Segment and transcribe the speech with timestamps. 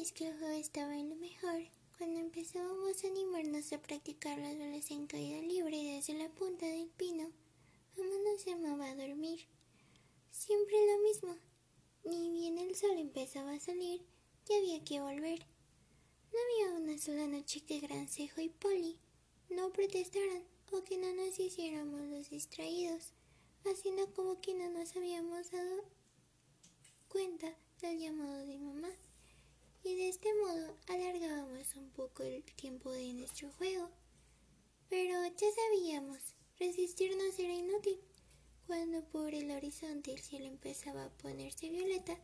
[0.00, 1.60] vez que el juego estaba en lo mejor,
[1.98, 6.88] cuando empezábamos a animarnos a practicar las bolas en caída libre desde la punta del
[6.88, 7.30] pino,
[7.98, 9.40] mamá nos llamaba a dormir.
[10.30, 11.36] Siempre lo mismo.
[12.04, 14.00] Ni bien el sol empezaba a salir,
[14.46, 15.40] ya había que volver.
[16.32, 18.96] No había una sola noche que Grancejo y Polly
[19.50, 23.12] no protestaran o que no nos hiciéramos los distraídos,
[23.66, 25.84] haciendo como que no nos habíamos dado
[27.08, 28.88] cuenta del llamado de mamá.
[29.82, 33.90] Y de este modo alargábamos un poco el tiempo de nuestro juego.
[34.88, 36.18] Pero ya sabíamos,
[36.58, 38.00] resistirnos era inútil.
[38.66, 42.16] Cuando por el horizonte el cielo empezaba a ponerse violeta,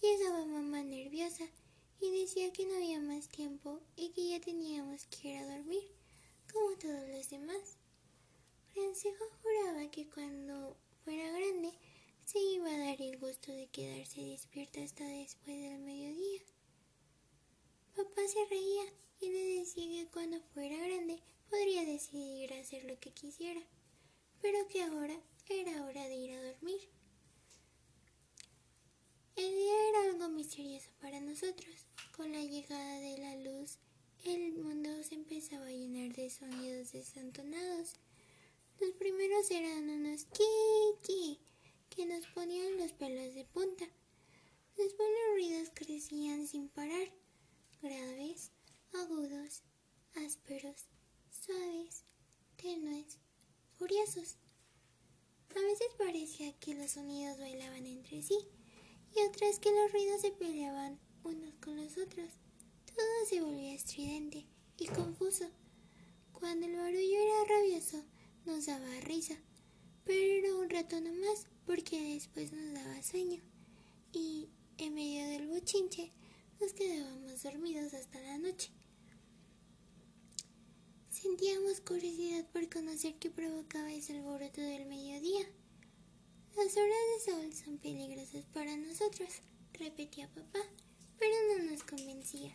[0.00, 1.44] llegaba mamá nerviosa
[2.00, 5.88] y decía que no había más tiempo y que ya teníamos que ir a dormir,
[6.52, 7.78] como todos los demás.
[8.72, 11.72] Francisco juraba que cuando fuera grande
[12.24, 15.53] se iba a dar el gusto de quedarse despierta hasta después
[18.28, 18.84] se reía
[19.20, 23.60] y le decía que cuando fuera grande podría decidir hacer lo que quisiera,
[24.40, 26.80] pero que ahora era hora de ir a dormir.
[29.36, 31.74] El día era algo misterioso para nosotros.
[32.16, 33.78] Con la llegada de la luz,
[34.24, 37.94] el mundo se empezaba a llenar de sonidos desentonados.
[38.80, 41.38] Los primeros eran unos ki
[41.90, 43.84] que nos ponían los pelos de punta.
[44.76, 47.12] Después los ruidos crecían sin parar,
[47.84, 48.50] graves,
[48.94, 49.62] agudos,
[50.14, 50.86] ásperos,
[51.28, 52.04] suaves,
[52.56, 53.18] tenues,
[53.76, 54.38] furiosos.
[55.50, 58.38] A veces parecía que los sonidos bailaban entre sí
[59.14, 62.30] y otras que los ruidos se peleaban unos con los otros.
[62.86, 64.46] Todo se volvía estridente
[64.78, 65.44] y confuso.
[66.32, 68.02] Cuando el barullo era rabioso,
[68.46, 69.36] nos daba risa,
[70.04, 73.42] pero era un rato nomás porque después nos daba sueño
[74.10, 74.48] y
[74.78, 76.12] en medio del bochinche
[76.72, 78.70] quedábamos dormidos hasta la noche.
[81.10, 85.46] Sentíamos curiosidad por conocer qué provocaba ese alboroto del mediodía.
[86.56, 89.28] Las horas de sol son peligrosas para nosotros,
[89.74, 90.60] repetía papá,
[91.18, 92.54] pero no nos convencía.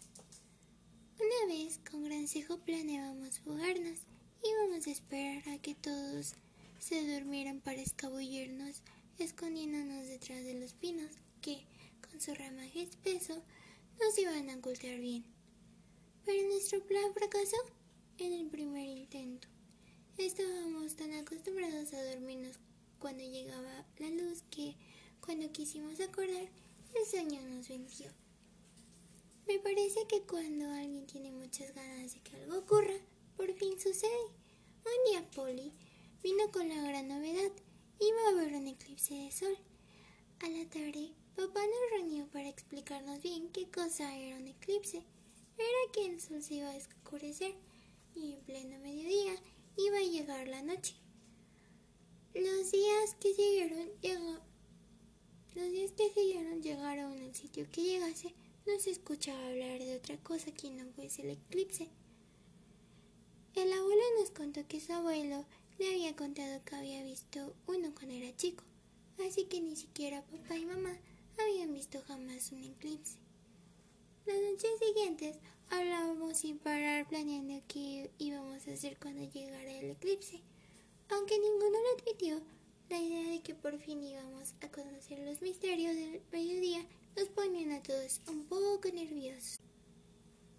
[1.19, 3.99] Una vez con gran cejo planeábamos fugarnos.
[4.43, 6.33] Íbamos a esperar a que todos
[6.79, 8.81] se durmieran para escabullirnos,
[9.19, 11.11] escondiéndonos detrás de los pinos,
[11.41, 11.65] que,
[12.09, 13.43] con su ramaje espeso,
[13.99, 15.25] nos iban a ocultar bien.
[16.25, 17.57] Pero nuestro plan fracasó
[18.17, 19.47] en el primer intento.
[20.17, 22.59] Estábamos tan acostumbrados a dormirnos
[22.99, 24.75] cuando llegaba la luz que
[25.21, 26.49] cuando quisimos acordar
[26.95, 28.11] el sueño nos venció.
[29.47, 32.95] Me parece que cuando alguien tiene muchas ganas de que algo ocurra,
[33.35, 34.25] por fin sucede.
[34.85, 35.71] Un día Polly
[36.21, 37.51] vino con la gran novedad.
[37.99, 39.57] Iba a ver un eclipse de sol.
[40.41, 44.97] A la tarde, papá nos reunió para explicarnos bien qué cosa era un eclipse.
[45.57, 47.53] Era que el sol se iba a oscurecer
[48.15, 49.35] y en pleno mediodía
[49.77, 50.95] iba a llegar la noche.
[52.33, 54.39] Los días que siguieron llegó,
[55.55, 58.33] los días que siguieron llegaron al sitio que llegase,
[58.65, 61.89] no se escuchaba hablar de otra cosa que no fuese el eclipse.
[63.55, 65.45] El abuelo nos contó que su abuelo
[65.79, 68.63] le había contado que había visto uno cuando era chico,
[69.27, 70.97] así que ni siquiera papá y mamá
[71.43, 73.17] habían visto jamás un eclipse.
[74.25, 75.37] Las noches siguientes
[75.69, 80.41] hablábamos sin parar planeando qué íbamos a hacer cuando llegara el eclipse.
[81.09, 82.41] Aunque ninguno lo admitió,
[82.89, 86.85] la idea de que por fin íbamos a conocer los misterios del mediodía
[87.15, 89.59] nos ponían a todos un poco nerviosos.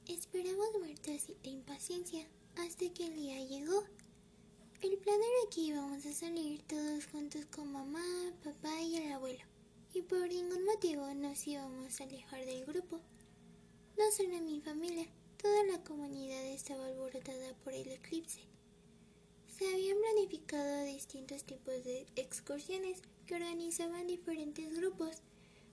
[0.07, 2.27] Esperamos muertos de impaciencia
[2.57, 3.85] hasta que el día llegó.
[4.81, 9.45] El plan era que íbamos a salir todos juntos con mamá, papá y el abuelo,
[9.93, 13.01] y por ningún motivo nos íbamos a alejar del grupo.
[13.99, 15.07] No solo mi familia,
[15.37, 18.41] toda la comunidad estaba alborotada por el eclipse.
[19.59, 25.23] Se habían planificado distintos tipos de excursiones que organizaban diferentes grupos,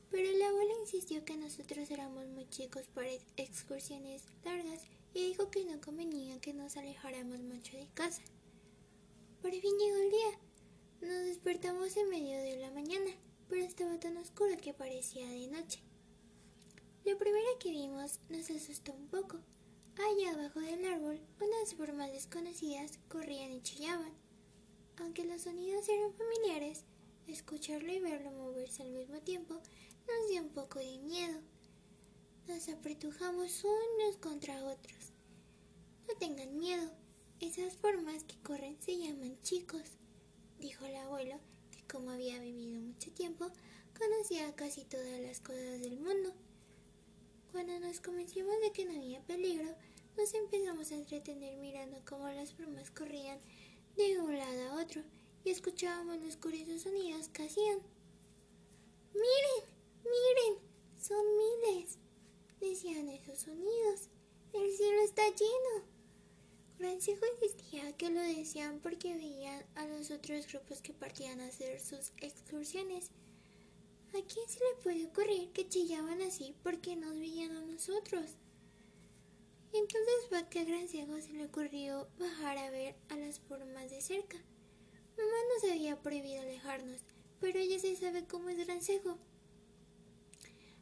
[0.09, 4.81] pero el abuelo insistió que nosotros éramos muy chicos para excursiones largas
[5.13, 8.21] y dijo que no convenía que nos alejáramos mucho de casa.
[9.41, 10.39] Por fin llegó el día.
[11.01, 13.11] Nos despertamos en medio de la mañana,
[13.47, 15.79] pero estaba tan oscuro que parecía de noche.
[17.05, 19.39] Lo primero que vimos nos asustó un poco.
[19.97, 24.13] Allá abajo del árbol, unas formas desconocidas corrían y chillaban.
[24.97, 26.83] Aunque los sonidos eran familiares,
[27.27, 31.39] escucharlo y verlo moverse al mismo tiempo nos dio un poco de miedo.
[32.47, 35.11] Nos apretujamos unos contra otros.
[36.07, 36.91] No tengan miedo,
[37.39, 39.83] esas formas que corren se llaman chicos,
[40.59, 41.39] dijo el abuelo,
[41.91, 43.49] como había vivido mucho tiempo,
[43.97, 46.33] conocía casi todas las cosas del mundo.
[47.51, 49.73] Cuando nos convencimos de que no había peligro,
[50.17, 53.39] nos empezamos a entretener mirando cómo las brumas corrían
[53.95, 55.01] de un lado a otro
[55.43, 57.79] y escuchábamos los curiosos sonidos que hacían.
[59.13, 59.69] Miren,
[60.03, 60.61] miren,
[60.99, 61.97] son miles,
[62.59, 64.09] decían esos sonidos.
[64.53, 65.96] El cielo está lleno.
[66.77, 71.79] Francisco insistía que lo decían porque veían a los otros grupos que partían a hacer
[71.79, 73.09] sus excursiones.
[74.09, 78.35] ¿A quién se le puede ocurrir que chillaban así porque nos veían a nosotros?
[79.73, 83.89] Entonces fue que a Gran Ciego se le ocurrió bajar a ver a las formas
[83.89, 84.37] de cerca.
[85.17, 87.01] Mamá nos había prohibido alejarnos,
[87.39, 89.17] pero ella se sabe cómo es Gran Ciego.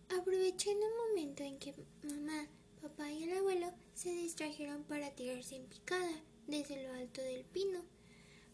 [0.10, 2.48] Aproveché en un momento en que mamá,
[2.86, 7.84] papá y el abuelo se distrajeron para tirarse en picada desde lo alto del pino.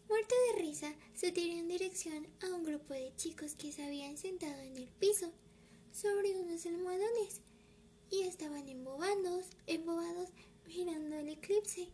[0.08, 4.18] Muerta de risa, se tiró en dirección a un grupo de chicos que se habían
[4.18, 5.34] sentado en el piso,
[5.92, 7.42] sobre unos almohadones,
[8.10, 10.30] y estaban embobados, embobados
[10.66, 11.90] mirando el eclipse.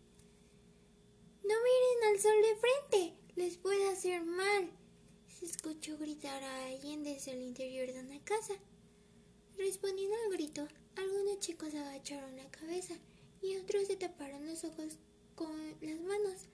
[1.43, 4.69] No miren al sol de frente, les puede hacer mal.
[5.27, 8.53] Se escuchó gritar a alguien desde el interior de una casa.
[9.57, 10.67] Respondiendo al grito,
[10.97, 12.95] algunos chicos agacharon la cabeza
[13.41, 14.97] y otros se taparon los ojos
[15.35, 15.51] con
[15.81, 16.47] las manos.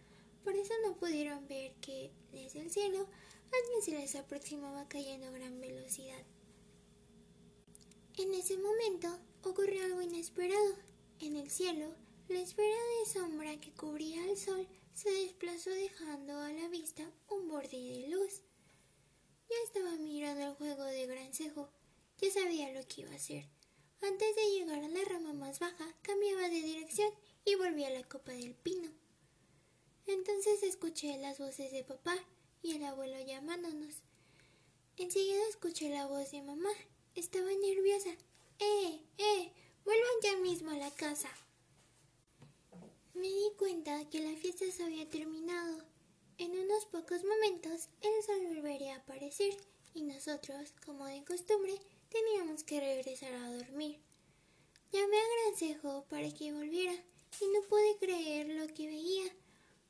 [0.44, 3.08] Por eso no pudieron ver que desde el cielo
[3.52, 6.24] alguien se les aproximaba cayendo a gran velocidad.
[8.18, 10.76] En ese momento ocurrió algo inesperado.
[11.20, 11.96] En el cielo,
[12.28, 17.48] la esfera de sombra que cubría al sol se desplazó dejando a la vista un
[17.48, 18.42] borde de luz.
[19.50, 21.70] Ya estaba mirando el juego de gran cejo.
[22.20, 23.46] Ya sabía lo que iba a hacer.
[24.06, 27.10] Antes de llegar a la rama más baja, cambiaba de dirección
[27.46, 28.92] y volvía a la copa del pino.
[30.08, 32.18] Entonces escuché las voces de papá
[32.62, 33.96] y el abuelo llamándonos.
[34.98, 36.70] Enseguida escuché la voz de mamá.
[37.16, 38.10] Estaba nerviosa.
[38.60, 39.00] ¡Eh!
[39.18, 39.52] ¡Eh!
[39.86, 41.30] Vuelvan ya mismo a la casa.
[43.14, 45.78] Me di cuenta que la fiesta se había terminado.
[46.40, 49.56] En unos pocos momentos el sol volvería a aparecer
[49.94, 51.80] y nosotros, como de costumbre,
[52.14, 54.00] teníamos que regresar a dormir.
[54.92, 59.36] Llamé a Grancejo para que volviera y no pude creer lo que veía.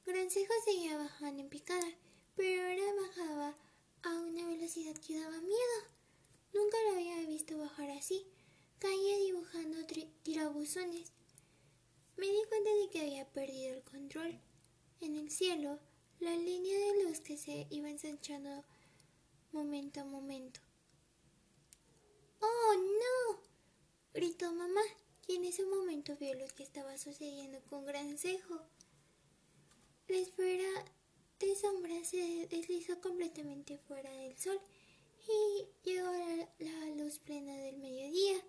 [0.05, 1.85] Grancejo seguía bajando en picada,
[2.35, 3.57] pero ahora bajaba
[4.03, 5.77] a una velocidad que daba miedo.
[6.53, 8.25] Nunca lo había visto bajar así.
[8.79, 9.85] Caía dibujando
[10.23, 11.11] tirabuzones.
[12.15, 14.39] Me di cuenta de que había perdido el control.
[15.01, 15.79] En el cielo,
[16.21, 18.63] la línea de luz que se iba ensanchando
[19.51, 20.61] momento a momento.
[22.45, 23.39] ¡Oh, no!
[24.13, 24.81] gritó mamá,
[25.27, 28.59] y en ese momento vio lo que estaba sucediendo con gran cejo.
[30.09, 30.67] La esfera
[31.39, 34.59] de sombra se deslizó completamente fuera del sol
[35.25, 38.43] y llegó a la luz plena del mediodía.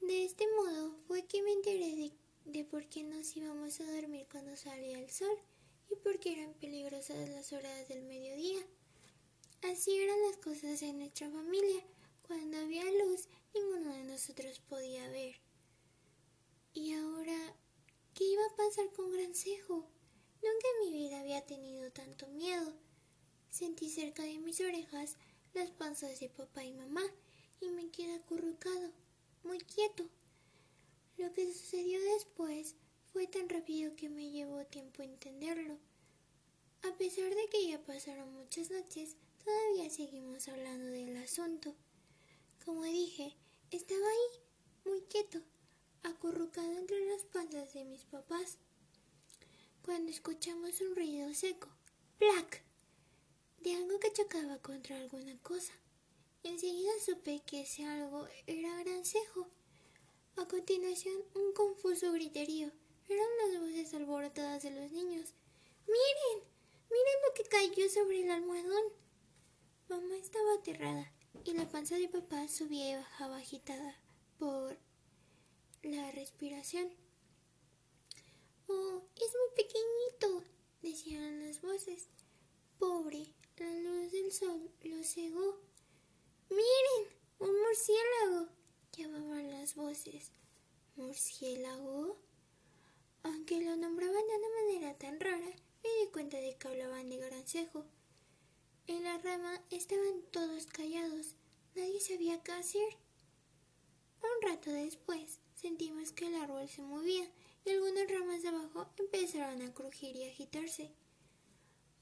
[0.00, 2.12] De este modo fue que me enteré de,
[2.46, 5.36] de por qué nos íbamos a dormir cuando salía el sol
[5.90, 8.64] y por qué eran peligrosas las horas del mediodía.
[9.70, 11.84] Así eran las cosas en nuestra familia.
[12.30, 15.34] Cuando había luz, ninguno de nosotros podía ver.
[16.72, 17.56] Y ahora,
[18.14, 19.74] ¿qué iba a pasar con Grancejo?
[19.74, 22.72] Nunca en mi vida había tenido tanto miedo.
[23.50, 25.16] Sentí cerca de mis orejas
[25.54, 27.02] las panzas de papá y mamá
[27.60, 28.92] y me quedé acurrucado,
[29.42, 30.08] muy quieto.
[31.16, 32.76] Lo que sucedió después
[33.12, 35.78] fue tan rápido que me llevó tiempo entenderlo.
[36.84, 41.74] A pesar de que ya pasaron muchas noches, todavía seguimos hablando del asunto.
[42.70, 43.36] Como dije,
[43.72, 44.40] estaba ahí,
[44.84, 45.42] muy quieto,
[46.04, 48.58] acurrucado entre las panzas de mis papás,
[49.84, 51.66] cuando escuchamos un ruido seco,
[52.20, 52.62] ¡plac!
[53.58, 55.72] de algo que chocaba contra alguna cosa.
[56.44, 59.48] Enseguida supe que ese algo era Grancejo.
[60.36, 62.70] A continuación, un confuso griterío.
[63.08, 65.34] Eran las voces alborotadas de los niños.
[65.88, 66.46] ¡Miren!
[66.88, 68.84] ¡Miren lo que cayó sobre el almohadón!
[69.88, 71.12] Mamá estaba aterrada
[71.44, 73.96] y la panza de papá subía y bajaba agitada
[74.38, 74.76] por
[75.82, 76.90] la respiración.
[78.68, 80.44] Oh, es muy pequeñito,
[80.82, 82.08] decían las voces.
[82.78, 83.26] Pobre,
[83.58, 85.60] la luz del sol lo cegó.
[86.50, 88.48] Miren, un murciélago,
[88.92, 90.30] llamaban las voces.
[90.96, 92.18] ¿Murciélago?
[93.22, 97.16] Aunque lo nombraban de una manera tan rara, me di cuenta de que hablaban de
[97.18, 97.84] grancejo.
[98.86, 101.34] En la rama estaban todos callados,
[101.74, 102.96] nadie sabía qué hacer.
[104.22, 107.30] Un rato después sentimos que el árbol se movía
[107.64, 110.92] y algunas ramas de abajo empezaron a crujir y agitarse.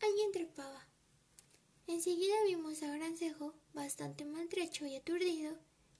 [0.00, 0.86] Alguien trepaba.
[1.86, 5.56] Enseguida vimos a Grancejo, bastante maltrecho y aturdido,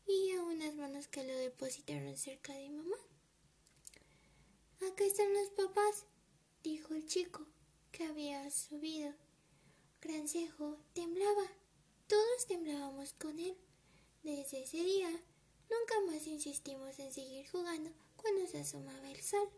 [0.07, 2.97] y a unas manos que lo depositaron cerca de mamá.
[4.87, 6.07] Acá están los papás,
[6.63, 7.47] dijo el chico,
[7.91, 9.13] que había subido.
[10.01, 11.43] Grancejo temblaba.
[12.07, 13.57] Todos temblábamos con él.
[14.23, 19.51] Desde ese día, nunca más insistimos en seguir jugando cuando se asomaba el sol.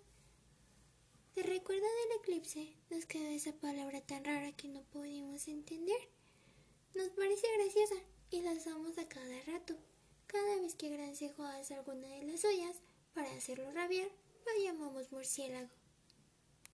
[1.35, 6.09] De recuerdo del eclipse nos quedó esa palabra tan rara que no pudimos entender.
[6.95, 7.97] Nos parece graciosa
[8.31, 9.77] y la usamos a cada rato.
[10.27, 12.77] Cada vez que Grancejo hace alguna de las suyas
[13.13, 14.11] para hacerlo rabiar,
[14.47, 15.80] lo llamamos murciélago.